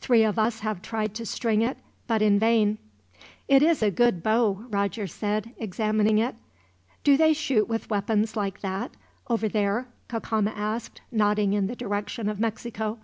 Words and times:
Three 0.00 0.22
of 0.22 0.38
us 0.38 0.60
have 0.60 0.80
tried 0.80 1.06
together 1.12 1.16
to 1.16 1.26
string 1.26 1.60
it, 1.60 1.76
but 2.06 2.22
in 2.22 2.38
vain." 2.38 2.78
"It 3.48 3.64
is 3.64 3.82
a 3.82 3.90
good 3.90 4.22
bow," 4.22 4.64
Roger 4.70 5.08
said, 5.08 5.54
examining 5.58 6.18
it. 6.18 6.36
"Do 7.02 7.16
they 7.16 7.32
shoot 7.32 7.66
with 7.66 7.90
weapons 7.90 8.36
like 8.36 8.60
that, 8.60 8.92
over 9.28 9.48
there?" 9.48 9.88
Cacama 10.08 10.52
asked, 10.56 11.00
nodding 11.10 11.52
in 11.52 11.66
the 11.66 11.74
direction 11.74 12.28
of 12.28 12.38
Mexico. 12.38 13.00